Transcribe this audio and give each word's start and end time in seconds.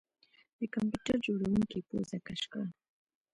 د 0.59 0.61
کمپیوټر 0.75 1.15
جوړونکي 1.27 1.79
پوزه 1.87 2.17
کش 2.27 2.41
کړه 2.51 2.67